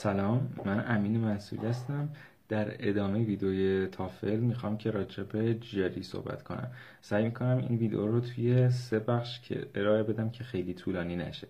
سلام 0.00 0.48
من 0.64 0.84
امین 0.88 1.20
منصوری 1.20 1.66
هستم. 1.66 2.08
در 2.48 2.88
ادامه 2.88 3.18
ویدیوی 3.18 3.86
تافل 3.86 4.36
می‌خوام 4.36 4.78
که 4.78 4.90
راجع 4.90 5.22
به 5.22 5.54
GRE 5.54 6.02
صحبت 6.02 6.42
کنم. 6.42 6.70
سعی 7.00 7.24
می‌کنم 7.24 7.56
این 7.68 7.78
ویدیو 7.78 8.06
رو 8.06 8.20
توی 8.20 8.70
سه 8.70 8.98
بخش 8.98 9.40
که 9.40 9.66
ارائه 9.74 10.02
بدم 10.02 10.30
که 10.30 10.44
خیلی 10.44 10.74
طولانی 10.74 11.16
نشه. 11.16 11.48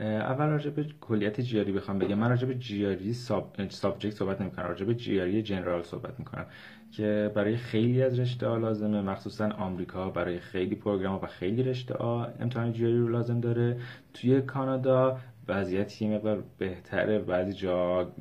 اول 0.00 0.46
راجع 0.46 0.70
به 0.70 0.86
کلیت 1.00 1.40
GRE 1.40 1.72
بخوام 1.72 1.98
بگم. 1.98 2.18
من 2.18 2.28
راجع 2.28 2.46
به 2.46 2.54
GRE 2.54 3.12
Subject 3.12 4.10
صحبت 4.10 4.40
نمی‌کنم 4.40 4.66
راجع 4.66 4.86
به 4.86 4.94
GRE 4.94 5.42
General 5.42 5.82
صحبت 5.82 6.18
می‌کنم 6.18 6.46
که 6.92 7.32
برای 7.34 7.56
خیلی 7.56 8.02
از 8.02 8.20
رشته 8.20 8.48
ها 8.48 8.56
لازمه 8.56 9.02
مخصوصا 9.02 9.50
آمریکا 9.50 10.10
برای 10.10 10.38
خیلی 10.38 10.74
program 10.74 11.20
و 11.22 11.26
خیلی 11.26 11.62
رشته 11.62 11.94
ها 11.94 12.26
امتحان 12.40 12.72
GRE 12.72 12.98
رو 12.98 13.08
لازم 13.08 13.40
داره. 13.40 13.76
توی 14.14 14.40
کانادا 14.40 15.18
وضعیت 15.48 16.02
یه 16.02 16.10
مقدار 16.10 16.44
بهتره 16.58 17.18
بعضی 17.18 17.52
جا 17.52 18.12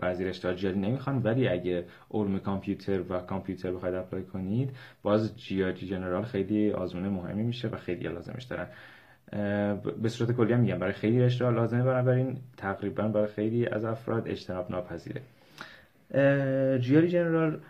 بعضی 0.00 0.24
رشته 0.24 0.54
جیاری 0.54 0.78
نمی‌خوان 0.78 1.22
ولی 1.22 1.48
اگه 1.48 1.84
علوم 2.10 2.38
کامپیوتر 2.38 3.00
و 3.08 3.20
کامپیوتر 3.20 3.72
بخواید 3.72 3.94
اپلای 3.94 4.24
کنید 4.24 4.76
باز 5.02 5.36
جیاری 5.36 5.86
جنرال 5.86 6.24
خیلی 6.24 6.72
آزمون 6.72 7.08
مهمی 7.08 7.42
میشه 7.42 7.68
و 7.68 7.76
خیلی 7.76 8.08
لازمش 8.08 8.42
دارن. 8.44 8.66
به 10.02 10.08
صورت 10.08 10.32
کلی 10.32 10.52
هم 10.52 10.60
میگم 10.60 10.78
برای 10.78 10.92
خیلی 10.92 11.20
رشته 11.20 11.50
لازمه 11.50 11.82
بنابراین 11.82 12.38
تقریبا 12.56 13.08
برای 13.08 13.26
خیلی 13.26 13.66
از 13.66 13.84
افراد 13.84 14.28
اجتناب 14.28 14.70
ناپذیره. 14.70 15.22
جیاری 16.80 17.08
جنرال 17.08 17.60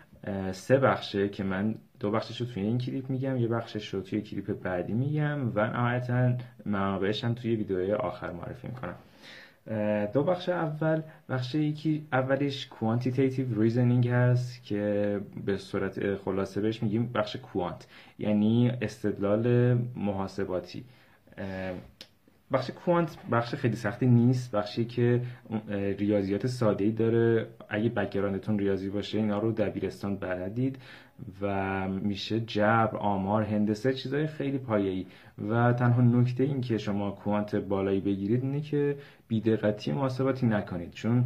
سه 0.51 0.77
بخشه 0.77 1.29
که 1.29 1.43
من 1.43 1.75
دو 1.99 2.11
بخشش 2.11 2.41
رو 2.41 2.47
توی 2.47 2.63
این 2.63 2.77
کلیپ 2.77 3.09
میگم 3.09 3.37
یه 3.37 3.47
بخشش 3.47 3.93
رو 3.93 4.01
توی 4.01 4.21
کلیپ 4.21 4.61
بعدی 4.61 4.93
میگم 4.93 5.51
و 5.55 5.67
نهایتا 5.67 6.33
منابعش 6.65 7.23
هم 7.23 7.33
توی 7.33 7.55
ویدیوهای 7.55 7.93
آخر 7.93 8.31
معرفی 8.31 8.67
می‌کنم. 8.67 8.95
دو 10.13 10.23
بخش 10.23 10.49
اول 10.49 11.01
بخش 11.29 11.55
یکی 11.55 12.07
اولش 12.13 12.67
Quantitative 12.67 13.61
Reasoning 13.61 14.07
هست 14.07 14.63
که 14.63 15.19
به 15.45 15.57
صورت 15.57 16.15
خلاصه 16.15 16.61
بهش 16.61 16.83
میگیم 16.83 17.11
بخش 17.15 17.35
Quant 17.35 17.87
یعنی 18.19 18.71
استدلال 18.81 19.73
محاسباتی. 19.95 20.83
بخش 22.51 22.71
Quant 22.71 23.17
بخش 23.31 23.55
خیلی 23.55 23.75
سختی 23.75 24.05
نیست 24.05 24.55
بخشی 24.55 24.85
که 24.85 25.21
ریاضیات 25.99 26.47
ساده 26.47 26.83
ای 26.83 26.91
داره. 26.91 27.47
اگه 27.69 27.89
background 27.89 28.43
تون 28.43 28.59
ریاضی 28.59 28.89
باشه 28.89 29.17
اینا 29.17 29.39
رو 29.39 29.51
دبیرستان 29.51 30.15
بلدید 30.15 30.77
و 31.41 31.87
میشه 31.87 32.39
جبر 32.39 32.97
آمار 32.97 33.43
هندسه 33.43 33.93
چیزهای 33.93 34.27
خیلی 34.27 34.57
پایه‌ای. 34.57 35.05
و 35.49 35.73
تنها 35.73 36.01
نکته 36.01 36.43
این 36.43 36.61
که 36.61 36.77
شما 36.77 37.11
کوانت 37.11 37.55
بالایی 37.55 38.01
بگیرید 38.01 38.43
اینه 38.43 38.61
که 38.61 38.95
بیدقتی 39.27 39.91
محاسباتی 39.91 40.45
نکنید. 40.45 40.91
چون 40.91 41.25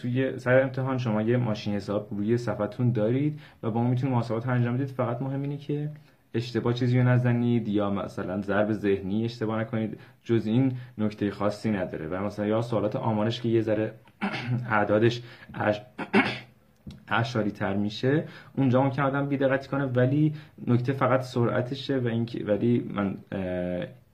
توی 0.00 0.38
سر 0.38 0.62
امتحان 0.62 0.98
شما 0.98 1.22
یه 1.22 1.36
ماشین 1.36 1.74
حساب 1.74 2.08
روی 2.10 2.36
صفحتون 2.36 2.92
دارید 2.92 3.40
و 3.62 3.70
با 3.70 3.80
اون 3.80 3.90
می‌تونید 3.90 4.14
محاسبات 4.14 4.48
انجام 4.48 4.74
بدید. 4.74 4.88
فقط 4.88 5.22
مهم 5.22 5.42
اینه 5.42 5.56
که 5.56 5.90
اشتباه 6.34 6.74
چیزی 6.74 6.98
رو 6.98 7.08
نزنید 7.08 7.68
یا 7.68 7.90
مثلا 7.90 8.40
ضرب 8.40 8.72
ذهنی 8.72 9.24
اشتباه 9.24 9.60
نکنید 9.60 10.00
جز 10.24 10.46
این 10.46 10.72
نکته 10.98 11.30
خاصی 11.30 11.70
نداره. 11.70 12.08
و 12.08 12.24
مثلا 12.24 12.46
یا 12.46 12.62
سوالات 12.62 12.96
آمارش 12.96 13.40
که 13.40 13.48
یه 13.48 13.60
ذره 13.60 13.94
اعدادش 14.70 15.22
اشاری 17.08 17.50
تر 17.60 17.76
میشه 17.76 18.24
اونجا 18.56 18.88
که 18.88 19.02
آدم 19.02 19.28
بیدقتی 19.28 19.68
کنه 19.68 19.84
ولی 19.84 20.32
نکته 20.66 20.92
فقط 20.92 21.20
سرعتشه 21.20 21.98
و 21.98 22.06
اینکه 22.06 22.44
ولی 22.44 22.90
من 22.94 23.16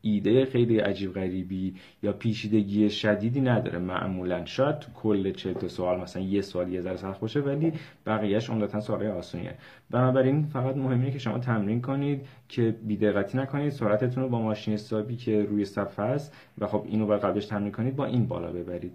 ایده 0.03 0.45
خیلی 0.45 0.79
عجیب 0.79 1.14
غریبی 1.14 1.75
یا 2.03 2.13
پیچیدگی 2.13 2.91
شدیدی 2.91 3.41
نداره. 3.41 3.79
معمولا 3.79 4.45
شاید 4.45 4.79
تو 4.79 4.92
کل 4.92 5.33
چه 5.33 5.55
تا 5.55 5.69
سوال 5.69 6.01
مثلا 6.01 6.23
یه 6.23 6.41
سوال 6.41 6.73
یه 6.73 6.81
ذره 6.81 6.97
سخت 6.97 7.20
باشه 7.20 7.41
ولی 7.41 7.73
بقیهش 8.07 8.51
عمدتا 8.51 8.81
سوالای 8.81 9.08
آسونیه. 9.08 9.55
بنابراین 9.91 10.47
فقط 10.47 10.77
مهمه 10.77 11.11
که 11.11 11.19
شما 11.19 11.39
تمرین 11.39 11.83
کنید 11.83 12.20
که 12.48 12.75
بیدقتی 12.87 13.39
نکنید. 13.39 13.73
سرعتتون 13.73 14.23
رو 14.23 14.29
با 14.29 14.42
ماشین 14.42 14.75
حسابی 14.75 15.17
که 15.17 15.42
روی 15.42 15.64
صفحه 15.64 16.05
است 16.05 16.35
و 16.58 16.67
خب 16.67 16.85
اینو 16.89 17.07
با 17.07 17.17
قبلش 17.17 17.47
تمرین 17.47 17.73
کنید 17.73 17.97
با 17.97 18.05
این 18.05 18.27
بالا 18.27 18.53
ببرید. 18.53 18.92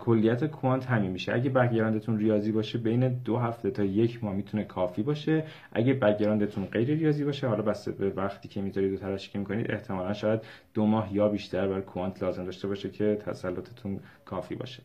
کلیت 0.00 0.44
Quant 0.44 0.86
همین 0.86 1.10
میشه. 1.10 1.34
اگه 1.34 1.50
background 1.50 2.02
تون 2.02 2.18
ریاضی 2.18 2.52
باشه 2.52 2.78
بین 2.78 3.08
دو 3.08 3.36
هفته 3.36 3.70
تا 3.70 3.84
یک 3.84 4.24
ماه 4.24 4.34
می‌تونه 4.34 4.64
کافی 4.64 5.02
باشه. 5.02 5.44
اگه 5.72 5.94
background 5.94 6.48
تون 6.48 6.64
غیر 6.64 6.94
ریاضی 6.94 7.24
باشه 7.24 7.48
حالا 7.48 7.62
بسته 7.62 7.92
به 7.92 8.10
وقتی 8.10 8.48
که 8.48 8.60
می‌ذارید 8.60 8.92
و 8.92 8.96
تلاشی 8.96 9.30
که 9.30 9.38
می‌کنید 9.38 9.70
احتمالا 9.70 10.12
شاید 10.12 10.40
دو 10.74 10.86
ماه 10.86 11.14
یا 11.14 11.28
بیشتر 11.28 11.68
بر 11.68 11.80
Quant 11.80 12.22
لازم 12.22 12.44
داشته 12.44 12.68
باشه 12.68 12.90
که 12.90 13.16
تسلطتون 13.26 14.00
کافی 14.24 14.54
باشه. 14.54 14.82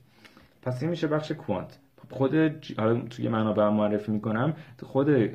پس 0.61 0.81
این 0.81 0.89
میشه 0.89 1.07
بخش 1.07 1.31
Quant. 1.31 1.79
خود 2.09 2.35
حالا 2.77 3.01
توی 3.01 3.29
منابع 3.29 3.69
معرفی 3.69 4.11
می‌کنم 4.11 4.53
خود 4.83 5.27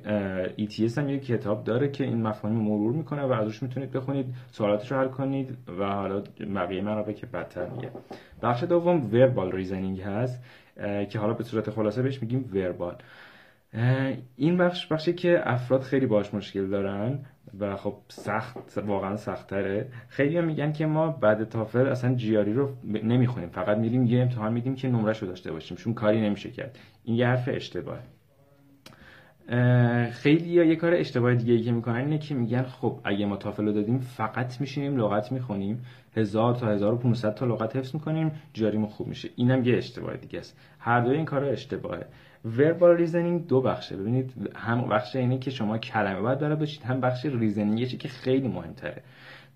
ETS 0.57 0.99
هم 0.99 1.09
یک 1.09 1.27
کتاب 1.27 1.65
داره 1.65 1.89
که 1.89 2.05
این 2.05 2.23
مفاهیم 2.23 2.57
مرور 2.57 2.93
می‌کنه 2.93 3.23
و 3.23 3.33
ازش 3.33 3.62
می‌تونید 3.62 3.93
بخونید 3.93 4.35
سوالاتش 4.51 4.93
رو 4.93 4.99
حل 4.99 5.09
کنید 5.09 5.57
و 5.79 5.85
حالا 5.87 6.23
بقیه 6.55 6.83
منابع 6.83 7.12
که 7.12 7.27
بعدتر 7.27 7.67
میگم. 7.67 7.91
بخش 8.43 8.62
دوم 8.62 9.12
Verbal 9.12 9.53
Reasoning 9.53 10.01
هست 10.01 10.43
که 11.11 11.19
حالا 11.19 11.33
به 11.33 11.45
صورت 11.45 11.71
خلاصه 11.71 12.03
بهش 12.03 12.23
میگیم 12.23 12.51
Verbal 12.55 12.97
این 14.37 14.57
بخش 14.57 14.87
بخشی 14.87 15.12
که 15.12 15.43
افراد 15.45 15.83
خیلی 15.83 16.07
باش 16.07 16.35
مشکل 16.35 16.67
دارن 16.67 17.19
و 17.59 17.77
خب 17.77 17.97
سخت 18.09 18.79
واقعا 18.79 19.17
سختره 19.17 19.89
خیلی 20.09 20.41
میگن 20.41 20.73
که 20.73 20.87
ما 20.87 21.09
بعد 21.09 21.49
تافل 21.49 21.87
اصلا 21.87 22.15
GRE 22.15 22.53
رو 22.53 22.77
نمی‌خونیم. 22.85 23.49
فقط 23.49 23.79
میریم 23.79 24.05
یه 24.07 24.23
امتحان 24.23 24.53
میدیم 24.53 24.75
که 24.75 24.89
نمرش 24.89 25.19
رو 25.19 25.29
داشته 25.29 25.53
باشیم. 25.53 25.77
چون 25.77 25.95
کاری 25.95 26.21
نمیشه 26.21 26.51
کرد. 26.51 26.79
این 27.05 27.17
یه 27.17 27.27
حرف 27.27 27.49
اشتباه 27.53 27.99
خیلی 30.12 30.49
یا 30.49 30.65
یه 30.65 30.77
کار 30.77 30.94
اشتباه 30.94 31.34
دیگه 31.34 31.53
ای 31.53 31.62
که 31.62 31.72
می‌کنن 31.72 31.97
اینه 31.97 32.19
که 32.19 32.34
میگن 32.34 32.62
خب 32.62 33.00
اگه 33.05 33.27
ما 33.27 33.37
تافل 33.37 33.65
رو 33.65 33.72
دادیم 33.72 33.99
فقط 33.99 34.60
میشینیم 34.60 34.97
لغت 34.97 35.32
می‌خونیم. 35.32 35.82
هزار 36.16 36.55
تا 36.55 36.69
1500 36.69 37.34
تا 37.34 37.47
لغت 37.47 37.77
حفظ 37.77 37.94
می‌کنیم 37.94 38.32
GRE 38.53 38.71
مون 38.71 38.89
خوب 38.88 39.06
میشه. 39.06 39.31
اینم 39.37 39.65
یه 39.65 39.77
اشتباه 39.77 40.16
دیگه 40.16 40.38
است. 40.38 40.59
هر 40.78 41.00
دوی 41.00 41.16
این 41.16 41.25
کارا 41.25 41.47
اشتباهه. 41.47 42.06
Verbal 42.45 42.97
Reasoning 42.97 43.47
دو 43.47 43.60
بخشه. 43.60 43.97
ببینید 43.97 44.50
یه 44.55 44.89
بخش 44.88 45.16
اینه 45.16 45.38
که 45.38 45.50
شما 45.50 45.78
کلمه 45.78 46.21
باید 46.21 46.38
بلد 46.39 46.55
باشید 46.55 46.82
هم 46.82 47.00
بخش 47.00 47.25
Reasoning 47.25 47.99
که 47.99 48.09
خیلی 48.09 48.49
مهمتره. 48.49 49.03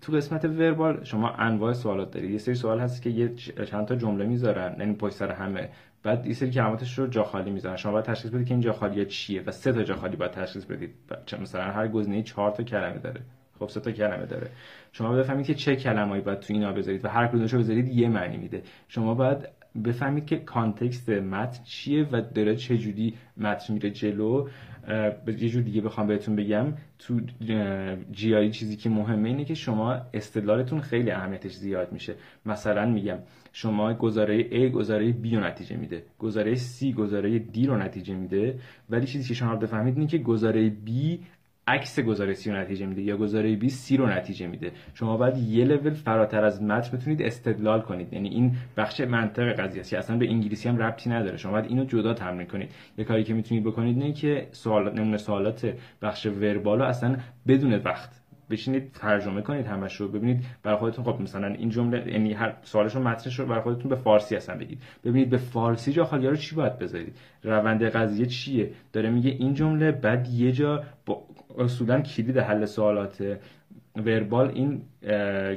تو 0.01 0.11
قسمت 0.11 0.45
Verbal 0.45 1.03
شما 1.03 1.29
انواع 1.29 1.73
سوالات 1.73 2.11
دارید 2.11 2.31
یه 2.31 2.37
سری 2.37 2.55
سوال 2.55 2.79
هست 2.79 3.01
که 3.01 3.09
یه 3.09 3.35
چند 3.65 3.85
تا 3.85 3.95
جمله 3.95 4.25
می‌ذارن 4.25 4.75
یعنی 4.79 4.93
پشت 4.93 5.15
سر 5.15 5.31
همه. 5.31 5.69
بعد 6.03 6.25
یه 6.25 6.33
سری 6.33 6.51
کلماتش 6.51 6.99
رو 6.99 7.07
جا 7.07 7.23
خالی 7.23 7.51
می‌ذارن. 7.51 7.75
شما 7.75 7.91
باید 7.91 8.05
تشخیص 8.05 8.31
بدید 8.31 8.47
که 8.47 8.53
این 8.53 8.61
جا 8.61 8.73
خالی 8.73 9.05
چیه 9.05 9.41
و 9.41 9.51
سه 9.51 9.71
تا 9.71 9.83
جا 9.83 9.95
خالی 9.95 10.15
باید 10.15 10.31
تشخیص 10.31 10.65
بدید. 10.65 10.89
مثلا 11.41 11.63
هر 11.63 11.87
گزینه 11.87 12.23
چهار 12.23 12.51
تا 12.51 12.63
کلمه 12.63 12.97
داره. 12.97 13.21
خب 13.59 13.69
سه 13.69 13.79
تا 13.79 13.91
کلمه 13.91 14.25
داره. 14.25 14.49
شما 14.91 15.11
بفهمید 15.13 15.45
که 15.45 15.53
چه 15.53 15.75
کلمه‌ای 15.75 16.21
باید 16.21 16.39
تو 16.39 16.53
اینا 16.53 16.71
بذارید 16.71 17.05
و 17.05 17.07
هر 17.07 17.27
کدومش 17.27 17.53
رو 17.53 17.59
بذارید 17.59 17.87
یه 17.87 18.09
معنی 18.09 18.37
میده. 18.37 18.61
شما 18.87 19.13
باید 19.13 19.37
بفهمید 19.85 20.25
که 20.25 20.37
کانتکست 20.37 21.09
متن 21.09 21.63
چیه 21.63 22.07
و 22.11 22.21
داره 22.21 22.55
چه 22.55 22.77
جوری 22.77 23.13
متن 23.37 23.73
میره 23.73 23.91
جلو. 23.91 24.47
یه 25.27 25.49
جور 25.49 25.61
دیگه 25.61 25.81
بخوام 25.81 26.07
بهتون 26.07 26.35
بگم. 26.35 26.73
تو 26.99 27.19
جی 28.11 28.51
چیزی 28.51 28.75
که 28.75 28.89
مهمه 28.89 29.29
اینه 29.29 29.45
که 29.45 29.53
شما 29.53 30.01
استدلالتون 30.13 30.81
خیلی 30.81 31.11
اهمیتش 31.11 31.51
زیاد 31.51 31.91
میشه. 31.91 32.15
مثلا 32.45 32.85
میگم 32.85 33.17
شما 33.53 33.93
گزاره 33.93 34.49
A 34.49 34.71
گزاره 34.71 35.15
B 35.23 35.33
رو 35.33 35.39
نتیجه 35.39 35.75
میده. 35.77 36.03
گزاره 36.19 36.55
C 36.55 36.83
گزاره 36.83 37.39
D 37.39 37.65
رو 37.67 37.77
نتیجه 37.77 38.15
میده. 38.15 38.59
ولی 38.89 39.05
چیزی 39.05 39.27
که 39.27 39.33
شما 39.33 39.55
بفهمید 39.55 39.95
اینه 39.97 40.07
که 40.07 40.17
گزاره 40.17 40.69
B 40.69 40.89
عکس 41.69 41.99
گزاره 41.99 42.33
سی 42.33 42.51
رو 42.51 42.57
نتیجه 42.57 42.85
میده 42.85 43.01
یا 43.01 43.17
گزاره 43.17 43.55
20 43.55 43.83
سی 43.83 43.97
رو 43.97 44.07
نتیجه 44.07 44.47
میده. 44.47 44.71
شما 44.93 45.17
باید 45.17 45.37
یه 45.37 45.65
لول 45.65 45.93
فراتر 45.93 46.43
از 46.45 46.63
متن 46.63 46.97
بتونید 46.97 47.21
استدلال 47.21 47.81
کنید. 47.81 48.13
یعنی 48.13 48.29
این 48.29 48.55
بخش 48.77 49.01
منطق 49.01 49.59
قضیه 49.59 49.81
است. 49.81 49.93
اصلا 49.93 50.17
به 50.17 50.29
انگلیسی 50.29 50.69
هم 50.69 50.77
ربطی 50.77 51.09
نداره. 51.09 51.37
شما 51.37 51.51
باید 51.51 51.65
اینو 51.65 51.85
جدا 51.85 52.13
تمرین 52.13 52.47
کنید. 52.47 52.71
یه 52.97 53.05
کاری 53.05 53.23
که 53.23 53.33
می‌تونید 53.33 53.63
بکنید 53.63 54.01
اینه 54.01 54.13
که 54.13 54.47
سوالات 54.51 54.93
نمونه 54.93 55.17
سوالات 55.17 55.73
بخش 56.01 56.25
وربالو 56.25 56.83
اصلا 56.83 57.17
بدون 57.47 57.73
وقت 57.73 58.21
بشینید 58.49 58.91
ترجمه 58.91 59.41
کنید 59.41 59.65
همش 59.65 59.95
رو 59.95 60.07
ببینید 60.07 60.45
برای 60.63 60.77
خودتون 60.77 61.05
خب 61.05 61.21
مثلا 61.21 61.47
این 61.47 61.69
جمله 61.69 62.11
یعنی 62.11 62.33
هر 62.33 62.53
سوالش 62.63 62.95
رو 62.95 63.01
متنش 63.03 63.39
رو 63.39 63.45
برای 63.45 63.61
خودتون 63.61 63.89
به 63.89 63.95
فارسی 63.95 64.35
اصلا 64.35 64.57
بگید. 64.57 64.81
ببینید 65.03 65.29
به 65.29 65.37
فارسی 65.37 65.93
جا 65.93 66.05
خالی 66.05 66.27
رو 66.27 66.35
چی 66.35 66.55
باید 66.55 66.79
بذارید؟ 66.79 67.15
روند 67.43 67.83
قضیه 67.83 68.25
چیه؟ 68.25 68.71
داره 68.93 69.09
میگه 69.09 69.29
این 69.29 69.53
جمله 69.53 69.91
بعد 69.91 70.27
یه 70.27 70.51
جا 70.51 70.83
با 71.05 71.23
اصولا 71.57 72.01
کلید 72.01 72.37
حل 72.37 72.65
سوالات 72.65 73.37
وربال 73.95 74.51
این 74.51 74.81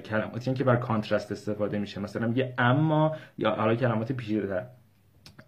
کلماتی 0.01 0.55
که 0.55 0.65
بر 0.65 0.77
کانترست 0.77 1.33
استفاده 1.33 1.79
میشه. 1.79 2.01
مثلا 2.01 2.27
میگه 2.27 2.55
اما 2.59 3.17
یا 3.39 3.51
حالا 3.51 3.75
کلمات 3.75 4.13
پیچیده 4.13 4.47
تر 4.47 4.67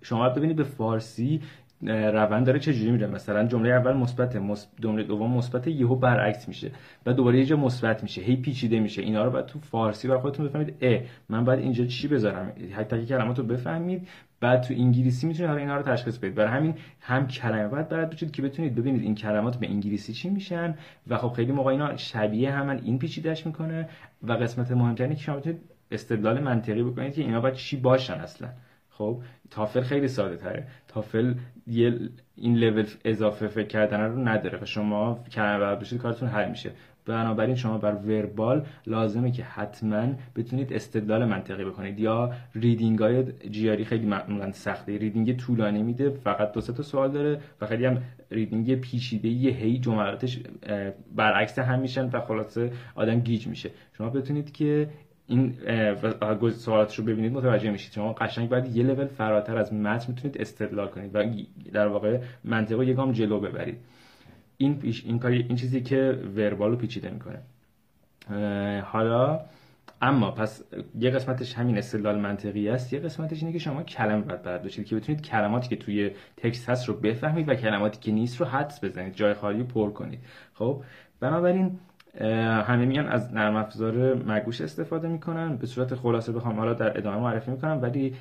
شما 0.02 0.28
ببینید 0.28 0.56
به 0.56 0.64
فارسی 0.64 1.40
روند 1.86 2.46
داره 2.46 2.58
چجوری 2.58 2.90
میره؟ 2.90 3.06
مثلا 3.06 3.44
جمله 3.46 3.70
اول 3.70 3.92
مثبت 3.92 4.42
جمله 4.80 5.02
دوم 5.02 5.30
مثبت 5.30 5.66
یهو 5.66 5.94
برعکس 5.94 6.48
میشه 6.48 6.70
و 7.06 7.12
دوباره 7.12 7.38
یه 7.38 7.44
جا 7.44 7.56
مثبت 7.56 8.02
میشه 8.02 8.20
هی 8.20 8.36
پیچیده 8.36 8.80
میشه. 8.80 9.02
اینا 9.02 9.24
رو 9.24 9.30
بعد 9.30 9.46
تو 9.46 9.58
فارسی 9.58 10.08
برای 10.08 10.20
خودتون 10.20 10.46
بفهمید. 10.46 10.74
ا 10.82 10.98
من 11.28 11.44
باید 11.44 11.60
اینجا 11.60 11.84
چی 11.84 12.08
بذارم؟ 12.08 12.52
حتی 12.72 13.06
کلمات 13.06 13.38
رو 13.38 13.44
بفهمید 13.44 14.08
بعد 14.40 14.60
تو 14.60 14.74
انگلیسی 14.74 15.26
می‌تونید 15.26 15.48
حالا 15.48 15.60
اینا 15.60 15.76
رو 15.76 15.82
تشخیص 15.82 16.18
بدید. 16.18 16.34
برای 16.34 16.50
همین 16.50 16.74
هم 17.00 17.26
کلمه 17.26 17.68
بعد 17.68 17.88
برات 17.88 18.10
بچید 18.10 18.30
که 18.30 18.42
بتونید 18.42 18.74
ببینید 18.74 19.02
این 19.02 19.14
کلمات 19.14 19.56
به 19.56 19.68
انگلیسی 19.68 20.12
چی 20.12 20.30
میشن 20.30 20.74
و 21.08 21.16
خب 21.16 21.32
خیلی 21.32 21.52
موقع 21.52 21.70
اینا 21.70 21.96
شبیه 21.96 22.50
همن 22.50 22.80
این 22.84 22.98
پیچیدهش 22.98 23.46
می‌کنه 23.46 23.88
و 24.22 24.32
قسمت 24.32 24.70
مهمتری 24.70 25.14
که 25.14 25.22
شما 25.22 25.36
بتونید 25.36 25.60
استدلال 25.90 26.40
منطقی 26.40 26.82
بکنید 26.82 27.14
که 27.14 27.22
اینا 27.22 27.40
باید 27.40 27.54
چی 27.54 27.76
باشن 27.76 28.14
اصلا. 28.14 28.48
خب 28.98 29.22
تافل 29.50 29.80
خیلی 29.80 30.08
ساده 30.08 30.36
تره. 30.36 30.66
تافل 30.88 31.34
یه 31.66 31.98
این 32.36 32.56
لول 32.56 32.86
اضافه 33.04 33.48
فکر 33.48 33.66
کردن 33.66 34.00
رو 34.00 34.28
نداره 34.28 34.58
و 34.62 34.64
شما 34.64 35.24
کلمه 35.32 35.58
بعد 35.58 35.78
بشید 35.78 36.00
کارتون 36.00 36.28
حل 36.28 36.50
میشه. 36.50 36.70
بنابراین 37.06 37.54
شما 37.54 37.78
بر 37.78 37.94
وربال 37.94 38.66
لازمه 38.86 39.30
که 39.30 39.44
حتما 39.44 40.06
بتونید 40.36 40.72
استدلال 40.72 41.24
منطقی 41.24 41.64
بکنید. 41.64 42.00
یا 42.00 42.32
reading 42.54 42.98
های 42.98 43.24
GRE 43.50 43.84
خیلی 43.84 44.06
معمولا 44.06 44.52
سخته. 44.52 44.98
reading 44.98 45.36
طولانی 45.36 45.82
میده 45.82 46.10
فقط 46.10 46.52
دو 46.52 46.60
تا 46.60 46.82
سوال 46.82 47.10
داره 47.10 47.40
و 47.60 47.66
خیلی 47.66 47.84
هم 47.84 48.02
reading 48.30 48.80
پیچیده 48.80 49.28
یه 49.28 49.52
هی 49.52 49.78
جملاتش 49.78 50.40
برعکس 51.14 51.58
هم 51.58 51.78
میشن 51.78 52.10
و 52.12 52.20
خلاصه 52.20 52.72
آدم 52.94 53.20
گیج 53.20 53.46
میشه. 53.46 53.70
شما 53.98 54.10
بتونید 54.10 54.52
که 54.52 54.88
این 55.26 55.54
سوالات 56.50 56.94
رو 56.94 57.04
ببینید 57.04 57.32
متوجه 57.32 57.70
میشید 57.70 57.92
شما 57.92 58.12
قشنگ 58.12 58.48
باید 58.48 58.76
یه 58.76 58.82
لول 58.82 59.06
فراتر 59.06 59.58
از 59.58 59.72
متن 59.72 60.04
می‌تونید 60.08 60.40
استدلال 60.40 60.88
کنید 60.88 61.14
و 61.14 61.24
در 61.72 61.86
واقع 61.86 62.20
منطقو 62.44 62.86
یه 62.86 62.94
گام 62.94 63.12
جلو 63.12 63.40
ببرید. 63.40 63.76
این 64.56 64.78
پیش 64.78 65.04
این 65.04 65.18
کاری 65.18 65.44
این 65.48 65.56
چیزی 65.56 65.80
که 65.80 66.18
Verbal 66.36 66.76
پیچیده 66.76 67.10
می‌کنه. 67.10 67.42
حالا 68.80 69.40
اما 70.02 70.30
پس 70.30 70.64
یه 70.98 71.10
قسمتش 71.10 71.54
همین 71.54 71.78
استدلال 71.78 72.18
منطقی 72.18 72.68
است. 72.68 72.92
یه 72.92 72.98
قسمتش 72.98 73.40
اینه 73.40 73.52
که 73.52 73.58
شما 73.58 73.82
کلمه 73.82 74.22
باید 74.22 74.42
برداشتید 74.42 74.86
که 74.86 74.96
بتونید 74.96 75.22
کلماتی 75.22 75.68
که 75.68 75.76
توی 75.76 76.10
تکست 76.36 76.68
هست 76.68 76.88
رو 76.88 76.94
بفهمید 76.94 77.48
و 77.48 77.54
کلماتی 77.54 77.98
که 78.00 78.12
نیست 78.12 78.40
رو 78.40 78.46
حدس 78.46 78.84
بزنید. 78.84 79.14
جای 79.14 79.34
خالی 79.34 79.62
پر 79.62 79.90
کنید. 79.90 80.20
خب 80.54 80.82
بنابراین 81.20 81.78
همه 82.66 82.84
میگن 82.86 83.06
از 83.06 83.34
نرم 83.34 83.56
افزار 83.56 84.14
مگوش 84.14 84.60
استفاده 84.60 85.08
می‌کنن. 85.08 85.56
به 85.56 85.66
صورت 85.66 85.94
خلاصه 85.94 86.32
بخوام 86.32 86.58
حالا 86.58 86.74
در 86.74 86.98
ادامه 86.98 87.16
معرفی 87.20 87.50
می‌کنم 87.50 87.78
ولی 87.82 88.14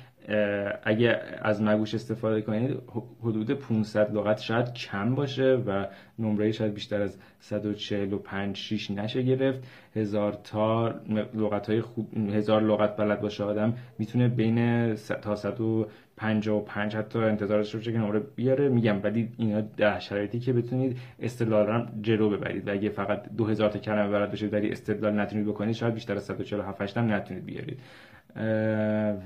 اگه 0.82 1.20
از 1.42 1.62
مگوش 1.62 1.94
استفاده 1.94 2.42
کنید 2.42 2.78
حدود 3.22 3.50
500 3.50 4.14
لغت 4.14 4.40
شاید 4.40 4.72
کم 4.72 5.14
باشه 5.14 5.62
و 5.66 5.86
نمره 6.18 6.52
شاید 6.52 6.74
بیشتر 6.74 7.02
از 7.02 7.18
145 7.40 8.56
6 8.56 8.90
نشه 8.90 9.22
گرفت. 9.22 9.64
هزار 9.96 10.32
تا 10.32 10.88
لغت 11.34 11.70
های 11.70 11.80
خوب 11.80 12.16
هزار 12.16 12.62
لغت 12.62 12.96
بلد 12.96 13.20
باشه 13.20 13.44
آدم 13.44 13.74
می‌تونه 13.98 14.28
بین 14.28 14.94
تا 14.94 15.36
155 15.36 16.96
حتی 16.96 17.18
انتظارش 17.18 17.74
رو 17.74 17.80
که 17.80 17.90
نمره 17.90 18.20
بیاره. 18.36 18.68
میگم 18.68 19.02
ولی 19.02 19.28
اینا 19.38 19.60
در 19.60 19.98
شرایطی 19.98 20.38
که 20.38 20.52
بتونید 20.52 20.98
استدلال 21.20 21.88
جلو 22.02 22.30
ببرید. 22.30 22.68
و 22.68 22.72
اگه 22.72 22.88
فقط 22.88 23.28
2000 23.36 23.70
تا 23.70 23.78
کلمه 23.78 24.10
بلد 24.10 24.30
باشید 24.30 24.52
ولی 24.52 24.70
استدلال 24.70 25.20
نتونید 25.20 25.46
بکنید 25.46 25.74
شاید 25.74 25.94
بیشتر 25.94 26.16
از 26.16 26.24
147 26.24 26.96
هم 26.96 27.12
نتونید 27.12 27.44
بیارید. 27.44 27.78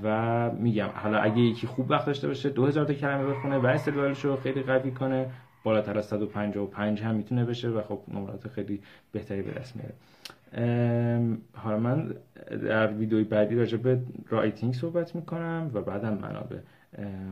و 0.03 0.51
میگم 0.51 0.89
حالا 0.93 1.19
اگه 1.19 1.39
یکی 1.39 1.67
خوب 1.67 1.91
وقت 1.91 2.05
داشته 2.05 2.27
باشه 2.27 2.49
2000 2.49 2.85
تا 2.85 2.93
کلمه 2.93 3.25
بخونه 3.25 3.57
و 3.57 3.65
استدلالش 3.65 4.25
رو 4.25 4.35
خیلی 4.35 4.61
قوی 4.61 4.91
کنه 4.91 5.29
بالاتر 5.63 5.97
از 5.97 6.05
155 6.05 7.01
هم 7.01 7.15
می‌تونه 7.15 7.45
بشه 7.45 7.69
و 7.69 7.81
خب 7.81 7.99
نمرات 8.07 8.47
خیلی 8.47 8.81
بهتری 9.11 9.41
به 9.41 9.51
دست 9.51 9.75
میاره. 9.75 9.93
حالا 11.53 11.79
من 11.79 12.13
در 12.67 12.93
ویدیوی 12.93 13.23
بعدی 13.23 13.55
راجع 13.55 13.77
به 13.77 13.99
رایتینگ 14.29 14.73
صحبت 14.73 15.15
می‌کنم 15.15 15.71
و 15.73 15.81
بعدم 15.81 16.13
منابع. 16.13 16.57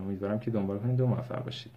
امیدوارم 0.02 0.40
که 0.40 0.52
دنبال 0.52 0.80
کنید 0.80 1.02
و 1.02 1.08
موفق 1.08 1.44
باشید. 1.44 1.72